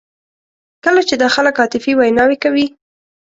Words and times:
کله 0.83 1.01
چې 1.07 1.15
دا 1.21 1.27
خلک 1.35 1.55
عاطفي 1.61 1.91
ویناوې 1.95 2.37
کوي. 2.43 2.65